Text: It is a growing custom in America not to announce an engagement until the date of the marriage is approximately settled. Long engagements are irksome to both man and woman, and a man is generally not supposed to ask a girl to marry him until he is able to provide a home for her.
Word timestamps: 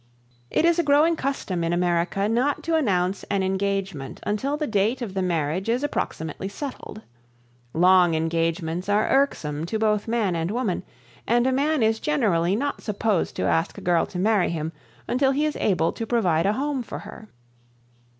It 0.49 0.65
is 0.65 0.79
a 0.79 0.83
growing 0.83 1.15
custom 1.15 1.63
in 1.63 1.73
America 1.73 2.27
not 2.27 2.63
to 2.63 2.73
announce 2.73 3.21
an 3.25 3.43
engagement 3.43 4.19
until 4.23 4.57
the 4.57 4.65
date 4.65 4.99
of 5.03 5.13
the 5.13 5.21
marriage 5.21 5.69
is 5.69 5.83
approximately 5.83 6.47
settled. 6.49 7.03
Long 7.75 8.15
engagements 8.15 8.89
are 8.89 9.07
irksome 9.11 9.67
to 9.67 9.77
both 9.77 10.07
man 10.07 10.35
and 10.35 10.49
woman, 10.49 10.81
and 11.27 11.45
a 11.45 11.51
man 11.51 11.83
is 11.83 11.99
generally 11.99 12.55
not 12.55 12.81
supposed 12.81 13.35
to 13.35 13.43
ask 13.43 13.77
a 13.77 13.81
girl 13.81 14.07
to 14.07 14.17
marry 14.17 14.49
him 14.49 14.73
until 15.07 15.29
he 15.33 15.45
is 15.45 15.55
able 15.57 15.91
to 15.91 16.07
provide 16.07 16.47
a 16.47 16.53
home 16.53 16.81
for 16.81 16.97
her. 16.97 17.29